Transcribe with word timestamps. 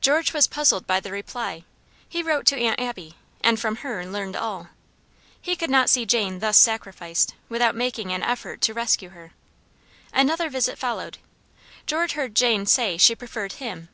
George 0.00 0.32
was 0.32 0.48
puzzled 0.48 0.84
by 0.84 0.98
the 0.98 1.12
reply. 1.12 1.62
He 2.08 2.24
wrote 2.24 2.44
to 2.46 2.56
Aunt 2.58 2.80
Abby, 2.80 3.14
and 3.40 3.60
from 3.60 3.76
her 3.76 4.04
learned 4.04 4.34
all. 4.34 4.70
He 5.40 5.54
could 5.54 5.70
not 5.70 5.88
see 5.88 6.04
Jane 6.04 6.40
thus 6.40 6.56
sacrificed, 6.56 7.36
without 7.48 7.76
making 7.76 8.10
an 8.12 8.24
effort 8.24 8.60
to 8.62 8.74
rescue 8.74 9.10
her. 9.10 9.30
Another 10.12 10.50
visit 10.50 10.76
followed. 10.76 11.18
George 11.86 12.14
heard 12.14 12.34
Jane 12.34 12.66
say 12.66 12.96
she 12.98 13.14
preferred 13.14 13.52
HIM. 13.52 13.90